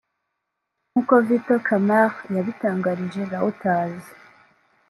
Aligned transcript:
nk’uko 0.89 1.13
Vital 1.27 1.59
Kamerhe 1.67 2.25
yabitangarije 2.37 3.21
Reuters 3.31 4.05